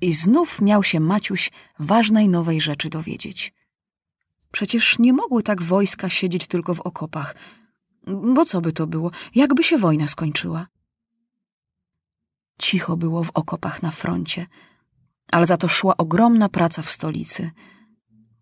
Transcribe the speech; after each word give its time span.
I 0.00 0.12
znów 0.12 0.60
miał 0.60 0.82
się 0.82 1.00
Maciuś 1.00 1.50
ważnej 1.78 2.28
nowej 2.28 2.60
rzeczy 2.60 2.90
dowiedzieć. 2.90 3.52
Przecież 4.52 4.98
nie 4.98 5.12
mogły 5.12 5.42
tak 5.42 5.62
wojska 5.62 6.10
siedzieć 6.10 6.46
tylko 6.46 6.74
w 6.74 6.80
okopach. 6.80 7.34
Bo 8.06 8.44
co 8.44 8.60
by 8.60 8.72
to 8.72 8.86
było? 8.86 9.10
Jakby 9.34 9.64
się 9.64 9.78
wojna 9.78 10.08
skończyła? 10.08 10.66
Cicho 12.58 12.96
było 12.96 13.24
w 13.24 13.30
okopach 13.30 13.82
na 13.82 13.90
froncie, 13.90 14.46
ale 15.32 15.46
za 15.46 15.56
to 15.56 15.68
szła 15.68 15.96
ogromna 15.96 16.48
praca 16.48 16.82
w 16.82 16.90
stolicy. 16.90 17.50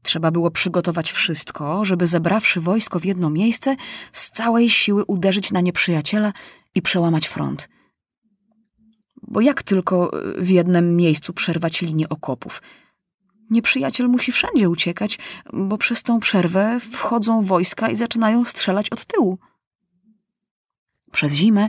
Trzeba 0.02 0.30
było 0.30 0.50
przygotować 0.50 1.12
wszystko, 1.12 1.84
żeby 1.84 2.06
zebrawszy 2.06 2.60
wojsko 2.60 2.98
w 2.98 3.04
jedno 3.04 3.30
miejsce, 3.30 3.76
z 4.12 4.30
całej 4.30 4.70
siły 4.70 5.04
uderzyć 5.04 5.52
na 5.52 5.60
nieprzyjaciela 5.60 6.32
i 6.74 6.82
przełamać 6.82 7.28
front. 7.28 7.68
Bo 9.30 9.40
jak 9.40 9.62
tylko 9.62 10.10
w 10.38 10.48
jednym 10.48 10.96
miejscu 10.96 11.32
przerwać 11.32 11.82
linię 11.82 12.08
okopów? 12.08 12.62
Nieprzyjaciel 13.50 14.08
musi 14.08 14.32
wszędzie 14.32 14.68
uciekać, 14.68 15.18
bo 15.52 15.78
przez 15.78 16.02
tą 16.02 16.20
przerwę 16.20 16.80
wchodzą 16.80 17.42
wojska 17.42 17.90
i 17.90 17.96
zaczynają 17.96 18.44
strzelać 18.44 18.90
od 18.90 19.04
tyłu. 19.04 19.38
Przez 21.12 21.32
zimę 21.32 21.68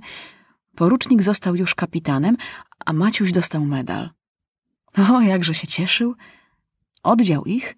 porucznik 0.75 1.21
został 1.21 1.55
już 1.55 1.75
kapitanem, 1.75 2.37
a 2.85 2.93
Maciuś 2.93 3.31
dostał 3.31 3.65
medal. 3.65 4.09
O, 5.11 5.21
jakże 5.21 5.53
się 5.53 5.67
cieszył! 5.67 6.15
Oddział 7.03 7.45
ich 7.45 7.75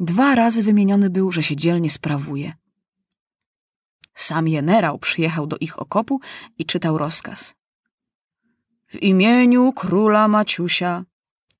dwa 0.00 0.34
razy 0.34 0.62
wymieniony 0.62 1.10
był, 1.10 1.32
że 1.32 1.42
się 1.42 1.56
dzielnie 1.56 1.90
sprawuje. 1.90 2.52
Sam 4.14 4.50
generał 4.50 4.98
przyjechał 4.98 5.46
do 5.46 5.56
ich 5.60 5.78
okopu 5.78 6.20
i 6.58 6.66
czytał 6.66 6.98
rozkaz. 6.98 7.54
W 8.94 9.02
imieniu 9.02 9.72
króla 9.72 10.28
Maciusia 10.28 11.04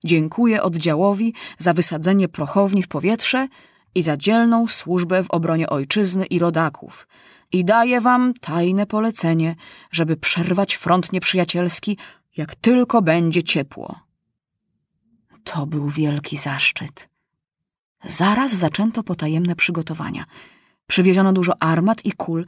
dziękuję 0.05 0.63
oddziałowi 0.63 1.35
za 1.59 1.73
wysadzenie 1.73 2.29
prochowni 2.29 2.83
w 2.83 2.89
powietrze 2.89 3.49
i 3.95 4.03
za 4.03 4.17
dzielną 4.17 4.67
służbę 4.67 5.23
w 5.23 5.31
obronie 5.31 5.71
ojczyzny 5.71 6.27
i 6.27 6.39
rodaków. 6.39 7.09
I 7.53 7.65
daję 7.65 8.01
wam 8.01 8.35
tajne 8.35 8.87
polecenie, 8.87 9.57
żeby 9.91 10.17
przerwać 10.17 10.75
front 10.75 11.13
nieprzyjacielski, 11.13 11.99
jak 12.37 12.55
tylko 12.55 13.03
będzie 13.03 13.43
ciepło. 13.43 14.01
To 15.45 15.67
był 15.67 15.89
wielki 15.89 16.37
zaszczyt. 16.37 17.09
Zaraz 18.05 18.55
zaczęto 18.55 19.03
potajemne 19.03 19.57
przygotowania. 19.57 20.25
Przywieziono 20.87 21.33
dużo 21.33 21.63
armat 21.63 22.05
i 22.05 22.13
kul, 22.13 22.47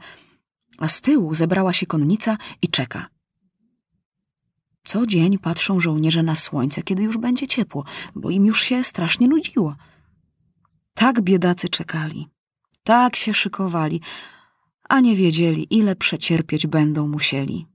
a 0.77 0.87
z 0.87 1.01
tyłu 1.01 1.33
zebrała 1.33 1.73
się 1.73 1.85
konnica 1.85 2.37
i 2.61 2.69
czeka. 2.69 3.16
Co 4.87 5.05
dzień 5.05 5.37
patrzą 5.37 5.79
żołnierze 5.79 6.23
na 6.23 6.35
słońce, 6.35 6.83
kiedy 6.83 7.03
już 7.03 7.17
będzie 7.17 7.47
ciepło, 7.47 7.83
bo 8.15 8.29
im 8.29 8.45
już 8.45 8.61
się 8.61 8.83
strasznie 8.83 9.27
nudziło. 9.27 9.75
Tak 10.93 11.21
biedacy 11.21 11.69
czekali, 11.69 12.27
tak 12.83 13.15
się 13.15 13.33
szykowali, 13.33 14.01
a 14.89 14.99
nie 14.99 15.15
wiedzieli, 15.15 15.67
ile 15.69 15.95
przecierpieć 15.95 16.67
będą 16.67 17.07
musieli. 17.07 17.67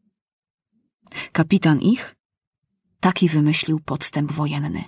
Kapitan 1.32 1.80
ich 1.80 2.16
taki 3.00 3.28
wymyślił 3.28 3.80
podstęp 3.80 4.32
wojenny. 4.32 4.84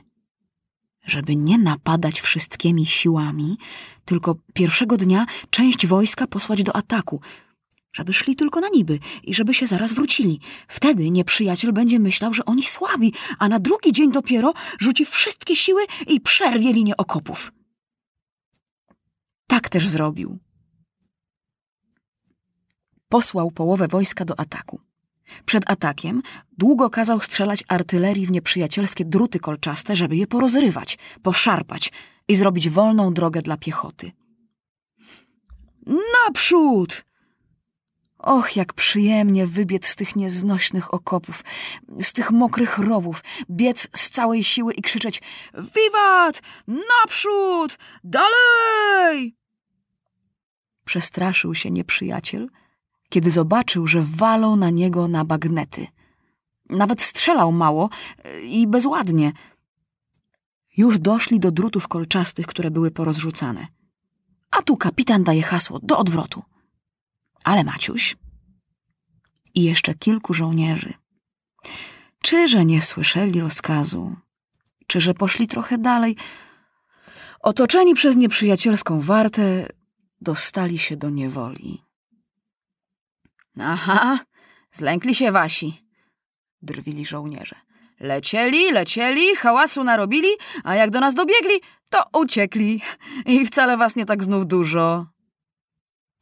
Żeby 1.06 1.36
nie 1.36 1.58
napadać 1.58 2.20
wszystkimi 2.20 2.86
siłami, 2.86 3.58
tylko 4.04 4.36
pierwszego 4.54 4.96
dnia 4.96 5.26
część 5.50 5.86
wojska 5.86 6.26
posłać 6.26 6.62
do 6.62 6.76
ataku, 6.76 7.20
żeby 7.94 8.12
szli 8.12 8.36
tylko 8.36 8.60
na 8.60 8.68
niby 8.68 8.98
i 9.22 9.34
żeby 9.34 9.54
się 9.54 9.66
zaraz 9.66 9.92
wrócili. 9.92 10.40
Wtedy 10.68 11.10
nieprzyjaciel 11.10 11.72
będzie 11.72 11.98
myślał, 11.98 12.34
że 12.34 12.44
oni 12.44 12.62
słabi, 12.62 13.14
a 13.38 13.48
na 13.48 13.58
drugi 13.58 13.92
dzień 13.92 14.12
dopiero 14.12 14.54
rzuci 14.80 15.04
wszystkie 15.04 15.56
siły 15.56 15.82
i 16.06 16.20
przerwie 16.20 16.72
linię 16.72 16.96
okopów. 16.96 17.52
Tak 19.46 19.68
też 19.68 19.88
zrobił. 19.88 20.38
Posłał 23.08 23.50
połowę 23.50 23.88
wojska 23.88 24.24
do 24.24 24.40
ataku. 24.40 24.80
Przed 25.44 25.70
atakiem 25.70 26.22
długo 26.58 26.90
kazał 26.90 27.20
strzelać 27.20 27.64
artylerii 27.68 28.26
w 28.26 28.30
nieprzyjacielskie 28.30 29.04
druty 29.04 29.38
kolczaste, 29.40 29.96
żeby 29.96 30.16
je 30.16 30.26
porozrywać, 30.26 30.98
poszarpać 31.22 31.92
i 32.28 32.36
zrobić 32.36 32.68
wolną 32.68 33.14
drogę 33.14 33.42
dla 33.42 33.56
piechoty. 33.56 34.12
Naprzód! 35.86 37.04
Och, 38.24 38.56
jak 38.56 38.72
przyjemnie 38.72 39.46
wybiec 39.46 39.86
z 39.86 39.96
tych 39.96 40.16
nieznośnych 40.16 40.94
okopów, 40.94 41.44
z 42.00 42.12
tych 42.12 42.30
mokrych 42.30 42.78
rowów, 42.78 43.24
biec 43.50 43.88
z 43.96 44.10
całej 44.10 44.44
siły 44.44 44.72
i 44.72 44.82
krzyczeć 44.82 45.22
Wiwat! 45.54 46.42
Naprzód! 46.66 47.78
Dalej! 48.04 49.36
Przestraszył 50.84 51.54
się 51.54 51.70
nieprzyjaciel, 51.70 52.50
kiedy 53.08 53.30
zobaczył, 53.30 53.86
że 53.86 54.02
walą 54.02 54.56
na 54.56 54.70
niego 54.70 55.08
na 55.08 55.24
bagnety. 55.24 55.86
Nawet 56.70 57.02
strzelał 57.02 57.52
mało 57.52 57.90
i 58.42 58.66
bezładnie. 58.66 59.32
Już 60.76 60.98
doszli 60.98 61.40
do 61.40 61.50
drutów 61.50 61.88
kolczastych, 61.88 62.46
które 62.46 62.70
były 62.70 62.90
porozrzucane. 62.90 63.66
A 64.50 64.62
tu 64.62 64.76
kapitan 64.76 65.24
daje 65.24 65.42
hasło 65.42 65.80
do 65.82 65.98
odwrotu. 65.98 66.42
Ale 67.44 67.64
Maciuś 67.64 68.16
i 69.54 69.62
jeszcze 69.62 69.94
kilku 69.94 70.34
żołnierzy. 70.34 70.94
Czyże 72.22 72.64
nie 72.64 72.82
słyszeli 72.82 73.40
rozkazu? 73.40 74.16
Czyże 74.86 75.14
poszli 75.14 75.46
trochę 75.46 75.78
dalej? 75.78 76.16
Otoczeni 77.40 77.94
przez 77.94 78.16
nieprzyjacielską 78.16 79.00
wartę, 79.00 79.68
dostali 80.20 80.78
się 80.78 80.96
do 80.96 81.10
niewoli. 81.10 81.82
Aha, 83.60 84.18
zlękli 84.72 85.14
się 85.14 85.32
wasi, 85.32 85.84
drwili 86.62 87.04
żołnierze. 87.04 87.56
Lecieli, 88.00 88.72
lecieli, 88.72 89.36
hałasu 89.36 89.84
narobili, 89.84 90.28
a 90.64 90.74
jak 90.74 90.90
do 90.90 91.00
nas 91.00 91.14
dobiegli, 91.14 91.60
to 91.90 92.04
uciekli. 92.20 92.80
I 93.26 93.46
wcale 93.46 93.76
was 93.76 93.96
nie 93.96 94.06
tak 94.06 94.22
znów 94.22 94.46
dużo. 94.46 95.06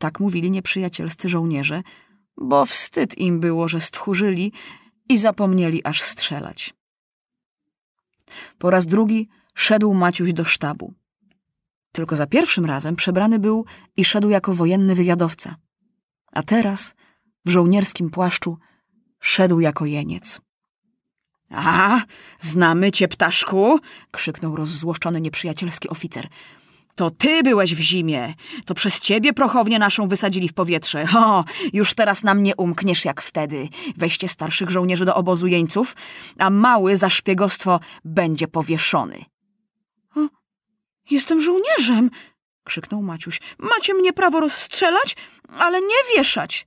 Tak 0.03 0.21
mówili 0.21 0.51
nieprzyjacielscy 0.51 1.29
żołnierze, 1.29 1.83
bo 2.37 2.67
wstyd 2.67 3.19
im 3.19 3.41
było, 3.41 3.69
że 3.69 3.81
stchórzyli 3.81 4.53
i 5.09 5.19
zapomnieli 5.19 5.85
aż 5.85 6.03
strzelać. 6.03 6.75
Po 8.59 8.71
raz 8.71 8.87
drugi 8.87 9.29
szedł 9.55 9.95
Maciuś 9.95 10.33
do 10.33 10.45
sztabu. 10.45 10.95
Tylko 11.93 12.17
za 12.17 12.27
pierwszym 12.27 12.65
razem 12.65 12.97
przebrany 12.97 13.39
był 13.39 13.65
i 13.97 14.05
szedł 14.05 14.29
jako 14.29 14.55
wojenny 14.55 14.95
wywiadowca. 14.95 15.57
A 16.33 16.43
teraz, 16.43 16.95
w 17.45 17.51
żołnierskim 17.51 18.11
płaszczu, 18.11 18.59
szedł 19.21 19.61
jako 19.61 19.87
jeniec. 19.87 20.41
A, 21.51 22.01
znamy 22.39 22.91
cię, 22.93 23.09
ptaszku! 23.09 23.79
krzyknął 24.11 24.57
rozzłoszczony 24.57 25.21
nieprzyjacielski 25.21 25.89
oficer. 25.89 26.29
To 26.95 27.11
ty 27.11 27.43
byłeś 27.43 27.75
w 27.75 27.81
zimie. 27.81 28.35
To 28.65 28.75
przez 28.75 29.01
ciebie 29.01 29.33
prochownię 29.33 29.79
naszą 29.79 30.09
wysadzili 30.09 30.49
w 30.49 30.55
powietrze. 30.55 31.05
O, 31.23 31.45
już 31.73 31.95
teraz 31.95 32.23
nam 32.23 32.43
nie 32.43 32.57
umkniesz 32.57 33.05
jak 33.05 33.23
wtedy. 33.23 33.69
Weźcie 33.97 34.29
starszych 34.29 34.71
żołnierzy 34.71 35.05
do 35.05 35.15
obozu 35.15 35.47
jeńców, 35.47 35.97
a 36.39 36.51
mały 36.51 36.97
za 36.97 37.11
szpiegostwo 37.11 37.81
będzie 38.05 38.49
powieszony. 38.49 39.25
O, 40.17 40.21
jestem 41.11 41.41
żołnierzem, 41.41 42.11
krzyknął 42.65 43.03
Maciuś. 43.03 43.41
Macie 43.59 43.95
mnie 43.95 44.13
prawo 44.13 44.41
rozstrzelać, 44.41 45.17
ale 45.59 45.81
nie 45.81 46.17
wieszać. 46.17 46.67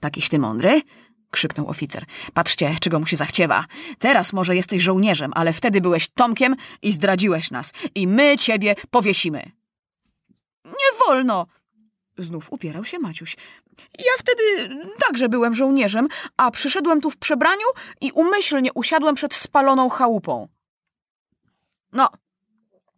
Takiś 0.00 0.28
ty 0.28 0.38
mądry? 0.38 0.82
Krzyknął 1.30 1.68
oficer. 1.68 2.04
Patrzcie, 2.34 2.76
czego 2.80 3.00
mu 3.00 3.06
się 3.06 3.16
zachciewa. 3.16 3.66
Teraz 3.98 4.32
może 4.32 4.56
jesteś 4.56 4.82
żołnierzem, 4.82 5.32
ale 5.34 5.52
wtedy 5.52 5.80
byłeś 5.80 6.08
Tomkiem 6.08 6.56
i 6.82 6.92
zdradziłeś 6.92 7.50
nas. 7.50 7.72
I 7.94 8.06
my 8.06 8.38
ciebie 8.38 8.74
powiesimy. 8.90 9.52
Nie 10.64 11.06
wolno! 11.06 11.46
Znów 12.18 12.52
upierał 12.52 12.84
się 12.84 12.98
Maciuś. 12.98 13.36
Ja 13.98 14.12
wtedy 14.18 14.42
także 15.06 15.28
byłem 15.28 15.54
żołnierzem, 15.54 16.08
a 16.36 16.50
przyszedłem 16.50 17.00
tu 17.00 17.10
w 17.10 17.16
przebraniu 17.16 17.66
i 18.00 18.12
umyślnie 18.12 18.72
usiadłem 18.72 19.14
przed 19.14 19.34
spaloną 19.34 19.88
chałupą. 19.88 20.48
No, 21.92 22.08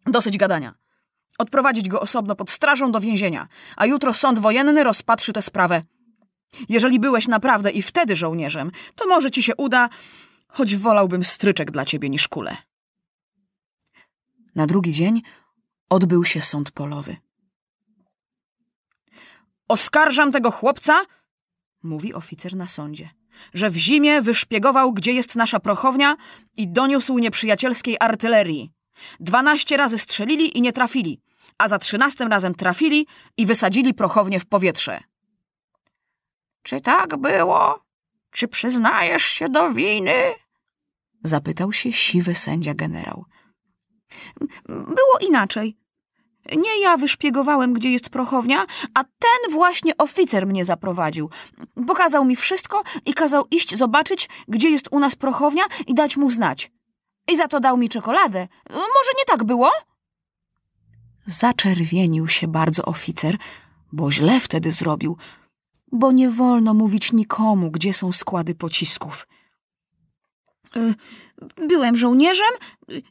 dosyć 0.05 0.37
gadania. 0.37 0.75
Odprowadzić 1.37 1.89
go 1.89 2.01
osobno 2.01 2.35
pod 2.35 2.49
strażą 2.49 2.91
do 2.91 2.99
więzienia, 2.99 3.47
a 3.75 3.85
jutro 3.85 4.13
sąd 4.13 4.39
wojenny 4.39 4.83
rozpatrzy 4.83 5.33
tę 5.33 5.41
sprawę. 5.41 5.81
Jeżeli 6.69 6.99
byłeś 6.99 7.27
naprawdę 7.27 7.71
i 7.71 7.81
wtedy 7.81 8.15
żołnierzem, 8.15 8.71
to 8.95 9.07
może 9.07 9.31
ci 9.31 9.43
się 9.43 9.55
uda, 9.55 9.89
choć 10.47 10.75
wolałbym 10.75 11.23
stryczek 11.23 11.71
dla 11.71 11.85
ciebie 11.85 12.09
niż 12.09 12.27
kulę. 12.27 12.57
Na 14.55 14.67
drugi 14.67 14.91
dzień 14.91 15.21
odbył 15.89 16.25
się 16.25 16.41
sąd 16.41 16.71
polowy. 16.71 17.17
Oskarżam 19.67 20.31
tego 20.31 20.51
chłopca, 20.51 21.05
mówi 21.83 22.13
oficer 22.13 22.55
na 22.55 22.67
sądzie, 22.67 23.09
że 23.53 23.69
w 23.69 23.75
zimie 23.75 24.21
wyszpiegował, 24.21 24.93
gdzie 24.93 25.11
jest 25.13 25.35
nasza 25.35 25.59
prochownia 25.59 26.17
i 26.57 26.67
doniósł 26.67 27.17
nieprzyjacielskiej 27.17 27.97
artylerii. 27.99 28.71
Dwanaście 29.19 29.77
razy 29.77 29.97
strzelili 29.97 30.57
i 30.57 30.61
nie 30.61 30.73
trafili, 30.73 31.21
a 31.57 31.67
za 31.67 31.79
trzynastym 31.79 32.27
razem 32.27 32.55
trafili 32.55 33.07
i 33.37 33.45
wysadzili 33.45 33.93
prochownię 33.93 34.39
w 34.39 34.45
powietrze. 34.45 35.12
Czy 36.63 36.81
tak 36.81 37.17
było? 37.17 37.83
Czy 38.31 38.47
przyznajesz 38.47 39.23
się 39.23 39.49
do 39.49 39.71
winy? 39.71 40.33
Zapytał 41.23 41.71
się 41.71 41.91
siwy 41.91 42.35
sędzia 42.35 42.73
generał. 42.73 43.25
Było 44.67 45.17
inaczej. 45.21 45.77
Nie 46.55 46.81
ja 46.81 46.97
wyszpiegowałem, 46.97 47.73
gdzie 47.73 47.91
jest 47.91 48.09
prochownia, 48.09 48.65
a 48.93 49.03
ten 49.03 49.51
właśnie 49.51 49.97
oficer 49.97 50.47
mnie 50.47 50.65
zaprowadził. 50.65 51.29
Pokazał 51.87 52.25
mi 52.25 52.35
wszystko 52.35 52.83
i 53.05 53.13
kazał 53.13 53.45
iść 53.51 53.75
zobaczyć, 53.75 54.29
gdzie 54.47 54.69
jest 54.69 54.87
u 54.91 54.99
nas 54.99 55.15
prochownia 55.15 55.63
i 55.87 55.93
dać 55.93 56.17
mu 56.17 56.29
znać. 56.29 56.71
I 57.31 57.35
za 57.35 57.47
to 57.47 57.59
dał 57.59 57.77
mi 57.77 57.89
czekoladę. 57.89 58.47
Może 58.69 59.11
nie 59.17 59.25
tak 59.27 59.43
było? 59.43 59.71
Zaczerwienił 61.25 62.27
się 62.27 62.47
bardzo 62.47 62.83
oficer, 62.85 63.37
bo 63.91 64.11
źle 64.11 64.39
wtedy 64.39 64.71
zrobił, 64.71 65.17
bo 65.93 66.11
nie 66.11 66.29
wolno 66.29 66.73
mówić 66.73 67.13
nikomu, 67.13 67.71
gdzie 67.71 67.93
są 67.93 68.11
składy 68.11 68.55
pocisków. 68.55 69.27
Y, 70.77 70.95
byłem 71.67 71.97
żołnierzem 71.97 72.53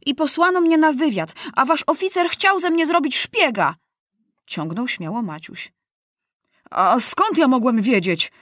i 0.06 0.14
posłano 0.14 0.60
mnie 0.60 0.78
na 0.78 0.92
wywiad, 0.92 1.34
a 1.52 1.64
wasz 1.64 1.84
oficer 1.86 2.28
chciał 2.28 2.60
ze 2.60 2.70
mnie 2.70 2.86
zrobić 2.86 3.16
szpiega. 3.16 3.74
Ciągnął 4.46 4.88
śmiało 4.88 5.22
Maciuś. 5.22 5.72
A 6.70 7.00
skąd 7.00 7.38
ja 7.38 7.48
mogłem 7.48 7.82
wiedzieć? 7.82 8.32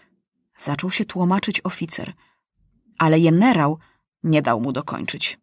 Zaczął 0.57 0.91
się 0.91 1.05
tłumaczyć 1.05 1.61
oficer, 1.65 2.13
ale 2.99 3.21
generał 3.21 3.79
nie 4.23 4.43
dał 4.43 4.61
mu 4.61 4.73
dokończyć. 4.73 5.39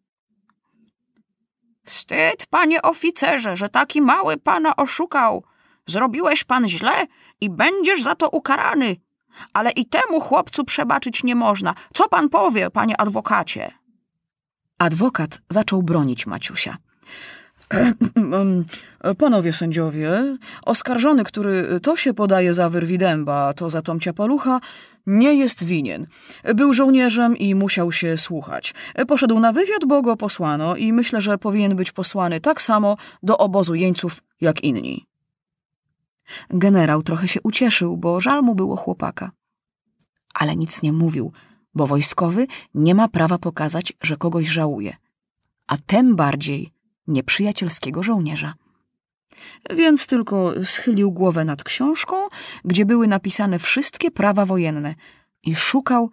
Wstyd, 1.84 2.46
panie 2.46 2.82
oficerze, 2.82 3.56
że 3.56 3.68
taki 3.68 4.02
mały 4.02 4.36
pana 4.36 4.76
oszukał. 4.76 5.44
Zrobiłeś 5.88 6.44
pan 6.44 6.68
źle 6.68 7.06
i 7.40 7.50
będziesz 7.50 8.02
za 8.02 8.14
to 8.14 8.28
ukarany. 8.28 8.96
Ale 9.52 9.70
i 9.70 9.86
temu 9.86 10.20
chłopcu 10.20 10.64
przebaczyć 10.64 11.24
nie 11.24 11.34
można. 11.34 11.74
Co 11.94 12.08
pan 12.08 12.28
powie, 12.28 12.70
panie 12.70 13.00
adwokacie? 13.00 13.72
Adwokat 14.78 15.40
zaczął 15.48 15.82
bronić 15.82 16.26
Maciusia. 16.26 16.76
Panowie 19.18 19.52
sędziowie, 19.52 20.36
oskarżony, 20.62 21.24
który 21.24 21.80
to 21.80 21.96
się 21.96 22.14
podaje 22.14 22.54
za 22.54 22.68
wyrwidęba, 22.68 23.52
to 23.52 23.70
za 23.70 23.82
Tomcia 23.82 24.12
Palucha, 24.12 24.60
nie 25.06 25.34
jest 25.34 25.64
winien. 25.64 26.06
Był 26.54 26.72
żołnierzem 26.72 27.36
i 27.36 27.54
musiał 27.54 27.92
się 27.92 28.18
słuchać. 28.18 28.74
Poszedł 29.08 29.40
na 29.40 29.52
wywiad, 29.52 29.84
bo 29.86 30.02
go 30.02 30.16
posłano 30.16 30.76
i 30.76 30.92
myślę, 30.92 31.20
że 31.20 31.38
powinien 31.38 31.76
być 31.76 31.92
posłany 31.92 32.40
tak 32.40 32.62
samo 32.62 32.96
do 33.22 33.38
obozu 33.38 33.74
jeńców 33.74 34.22
jak 34.40 34.64
inni. 34.64 35.07
Generał 36.50 37.02
trochę 37.02 37.28
się 37.28 37.40
ucieszył, 37.42 37.96
bo 37.96 38.20
żal 38.20 38.42
mu 38.42 38.54
było 38.54 38.76
chłopaka. 38.76 39.30
Ale 40.34 40.56
nic 40.56 40.82
nie 40.82 40.92
mówił, 40.92 41.32
bo 41.74 41.86
wojskowy 41.86 42.46
nie 42.74 42.94
ma 42.94 43.08
prawa 43.08 43.38
pokazać, 43.38 43.92
że 44.02 44.16
kogoś 44.16 44.46
żałuje, 44.46 44.96
a 45.66 45.76
tem 45.76 46.16
bardziej 46.16 46.72
nieprzyjacielskiego 47.06 48.02
żołnierza. 48.02 48.54
Więc 49.70 50.06
tylko 50.06 50.52
schylił 50.64 51.12
głowę 51.12 51.44
nad 51.44 51.64
książką, 51.64 52.16
gdzie 52.64 52.86
były 52.86 53.06
napisane 53.06 53.58
wszystkie 53.58 54.10
prawa 54.10 54.44
wojenne 54.44 54.94
i 55.42 55.54
szukał, 55.54 56.10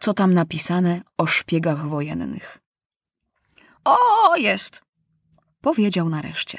co 0.00 0.14
tam 0.14 0.34
napisane 0.34 1.00
o 1.18 1.26
szpiegach 1.26 1.88
wojennych. 1.88 2.58
O, 3.84 4.36
jest! 4.36 4.80
Powiedział 5.60 6.08
nareszcie. 6.08 6.58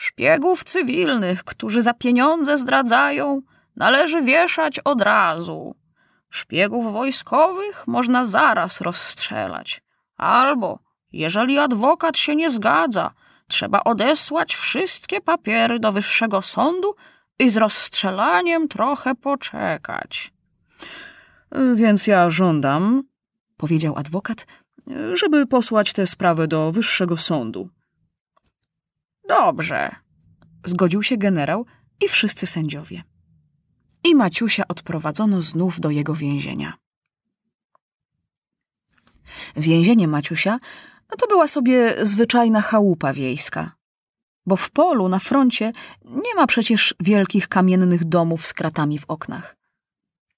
Szpiegów 0.00 0.64
cywilnych, 0.64 1.44
którzy 1.44 1.82
za 1.82 1.94
pieniądze 1.94 2.56
zdradzają, 2.56 3.42
należy 3.76 4.22
wieszać 4.22 4.78
od 4.78 5.00
razu. 5.00 5.74
Szpiegów 6.30 6.92
wojskowych 6.92 7.86
można 7.86 8.24
zaraz 8.24 8.80
rozstrzelać. 8.80 9.82
Albo, 10.16 10.78
jeżeli 11.12 11.58
adwokat 11.58 12.18
się 12.18 12.36
nie 12.36 12.50
zgadza, 12.50 13.10
trzeba 13.48 13.80
odesłać 13.84 14.54
wszystkie 14.54 15.20
papiery 15.20 15.78
do 15.78 15.92
wyższego 15.92 16.42
sądu 16.42 16.94
i 17.38 17.50
z 17.50 17.56
rozstrzelaniem 17.56 18.68
trochę 18.68 19.14
poczekać. 19.14 20.32
Więc 21.74 22.06
ja 22.06 22.30
żądam, 22.30 23.02
powiedział 23.56 23.96
adwokat, 23.96 24.46
żeby 25.14 25.46
posłać 25.46 25.92
tę 25.92 26.06
sprawę 26.06 26.48
do 26.48 26.72
wyższego 26.72 27.16
sądu. 27.16 27.68
Dobrze, 29.30 29.96
zgodził 30.64 31.02
się 31.02 31.16
generał 31.16 31.66
i 32.04 32.08
wszyscy 32.08 32.46
sędziowie. 32.46 33.02
I 34.04 34.14
Maciusia 34.14 34.64
odprowadzono 34.68 35.42
znów 35.42 35.80
do 35.80 35.90
jego 35.90 36.14
więzienia. 36.14 36.72
Więzienie 39.56 40.08
Maciusia 40.08 40.58
to 41.18 41.26
była 41.26 41.48
sobie 41.48 42.06
zwyczajna 42.06 42.60
chałupa 42.60 43.12
wiejska. 43.12 43.72
Bo 44.46 44.56
w 44.56 44.70
polu, 44.70 45.08
na 45.08 45.18
froncie, 45.18 45.72
nie 46.04 46.34
ma 46.36 46.46
przecież 46.46 46.94
wielkich 47.00 47.48
kamiennych 47.48 48.04
domów 48.04 48.46
z 48.46 48.52
kratami 48.52 48.98
w 48.98 49.04
oknach. 49.04 49.56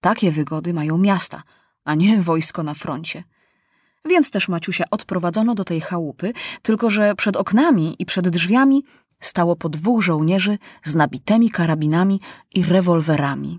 Takie 0.01 0.31
wygody 0.31 0.75
mają 0.75 0.99
miasta, 0.99 1.43
a 1.85 1.95
nie 1.95 2.23
wojsko 2.23 2.63
na 2.63 2.75
froncie. 2.75 3.25
Więc 4.05 4.31
też 4.31 4.49
Maciusia 4.49 4.85
odprowadzono 4.91 5.55
do 5.55 5.65
tej 5.65 5.81
chałupy, 5.81 6.33
tylko 6.63 6.91
że 6.91 7.15
przed 7.15 7.37
oknami 7.37 7.97
i 7.99 8.07
przed 8.07 8.29
drzwiami 8.29 8.85
stało 9.21 9.57
po 9.57 9.69
dwóch 9.69 10.03
żołnierzy 10.03 10.59
z 10.85 10.95
nabitymi 10.95 11.51
karabinami 11.51 12.21
i 12.55 12.65
rewolwerami. 12.65 13.59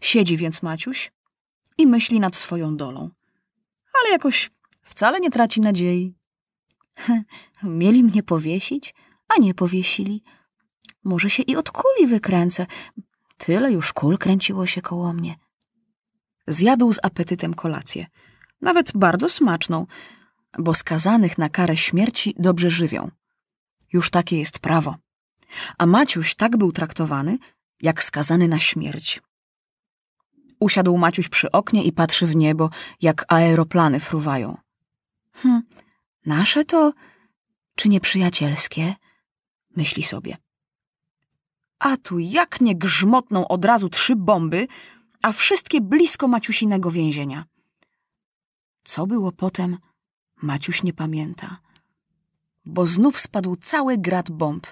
Siedzi 0.00 0.36
więc 0.36 0.62
Maciuś 0.62 1.12
i 1.78 1.86
myśli 1.86 2.20
nad 2.20 2.36
swoją 2.36 2.76
dolą. 2.76 3.10
Ale 4.00 4.12
jakoś 4.12 4.50
wcale 4.82 5.20
nie 5.20 5.30
traci 5.30 5.60
nadziei. 5.60 6.14
Mieli 7.62 8.02
mnie 8.04 8.22
powiesić, 8.22 8.94
a 9.28 9.40
nie 9.40 9.54
powiesili. 9.54 10.22
Może 11.04 11.30
się 11.30 11.42
i 11.42 11.56
od 11.56 11.70
kuli 11.70 12.06
wykręcę. 12.06 12.66
Tyle 13.36 13.72
już 13.72 13.92
kul 13.92 14.18
kręciło 14.18 14.66
się 14.66 14.82
koło 14.82 15.12
mnie. 15.12 15.36
Zjadł 16.46 16.92
z 16.92 16.98
apetytem 17.02 17.54
kolację, 17.54 18.06
nawet 18.60 18.92
bardzo 18.96 19.28
smaczną, 19.28 19.86
bo 20.58 20.74
skazanych 20.74 21.38
na 21.38 21.48
karę 21.48 21.76
śmierci 21.76 22.34
dobrze 22.38 22.70
żywią. 22.70 23.10
Już 23.92 24.10
takie 24.10 24.38
jest 24.38 24.58
prawo. 24.58 24.96
A 25.78 25.86
Maciuś 25.86 26.34
tak 26.34 26.56
był 26.56 26.72
traktowany, 26.72 27.38
jak 27.82 28.02
skazany 28.02 28.48
na 28.48 28.58
śmierć. 28.58 29.22
Usiadł 30.60 30.96
Maciuś 30.98 31.28
przy 31.28 31.50
oknie 31.50 31.84
i 31.84 31.92
patrzy 31.92 32.26
w 32.26 32.36
niebo, 32.36 32.70
jak 33.02 33.24
aeroplany 33.28 34.00
fruwają. 34.00 34.56
Hm, 35.32 35.62
nasze 36.26 36.64
to 36.64 36.92
czy 37.74 37.88
nieprzyjacielskie? 37.88 38.94
Myśli 39.76 40.02
sobie. 40.02 40.36
A 41.78 41.96
tu 41.96 42.18
jak 42.18 42.60
nie 42.60 42.76
grzmotną 42.76 43.48
od 43.48 43.64
razu 43.64 43.88
trzy 43.88 44.16
bomby, 44.16 44.66
a 45.22 45.32
wszystkie 45.32 45.80
blisko 45.80 46.28
Maciusinego 46.28 46.90
więzienia. 46.90 47.44
Co 48.86 49.06
było 49.06 49.32
potem, 49.32 49.78
Maciuś 50.42 50.82
nie 50.82 50.92
pamięta 50.92 51.66
bo 52.66 52.86
znów 52.86 53.20
spadł 53.20 53.56
cały 53.56 53.96
grad 53.98 54.30
bomb. 54.30 54.66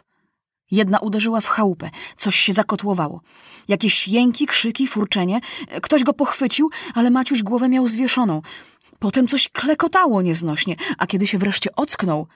Jedna 0.71 0.99
uderzyła 0.99 1.41
w 1.41 1.47
chałupę, 1.47 1.91
coś 2.17 2.37
się 2.37 2.53
zakotłowało. 2.53 3.21
Jakieś 3.69 4.09
jęki, 4.09 4.47
krzyki, 4.47 4.87
furczenie. 4.87 5.41
Ktoś 5.83 6.05
go 6.05 6.13
pochwycił, 6.13 6.71
ale 6.95 7.11
Maciuś 7.11 7.43
głowę 7.43 7.69
miał 7.69 7.87
zwieszoną. 7.87 8.43
Potem 8.99 9.29
coś 9.29 9.49
klekotało 9.49 10.23
nieznośnie, 10.23 10.77
a 10.99 11.07
kiedy 11.07 11.27
się 11.27 11.39
wreszcie 11.39 11.75
ocknął, 11.77 12.27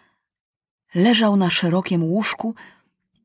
leżał 0.95 1.37
na 1.37 1.51
szerokim 1.51 2.05
łóżku 2.05 2.55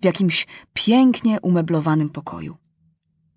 w 0.01 0.05
jakimś 0.05 0.47
pięknie 0.73 1.41
umeblowanym 1.41 2.09
pokoju. 2.09 2.57